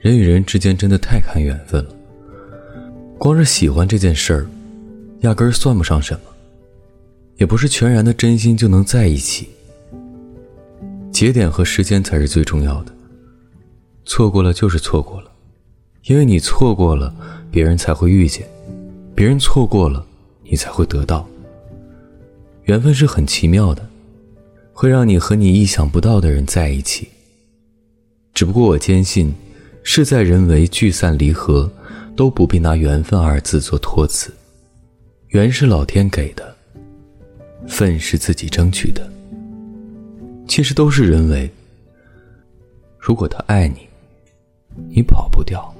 [0.00, 1.94] 人与人之间真的太看缘分了。
[3.18, 4.46] 光是喜欢这件事儿，
[5.20, 6.20] 压根儿算不上什么，
[7.36, 9.50] 也不是全然的真心就能在一起。
[11.12, 12.92] 节点和时间才是最重要的。
[14.06, 15.30] 错过了就是错过了，
[16.04, 17.14] 因为你错过了，
[17.50, 18.46] 别人才会遇见；
[19.14, 20.04] 别人错过了，
[20.42, 21.28] 你才会得到。
[22.64, 23.86] 缘分是很奇妙的，
[24.72, 27.06] 会让你和你意想不到的人在一起。
[28.32, 29.34] 只不过我坚信，
[29.82, 31.70] 事在人为，聚散离合，
[32.14, 34.32] 都不必拿缘分二字做托词。
[35.28, 36.54] 缘是老天给的，
[37.66, 39.08] 份是自己争取的。
[40.46, 41.50] 其实都是人为。
[42.98, 43.88] 如果他爱你，
[44.88, 45.74] 你跑不掉。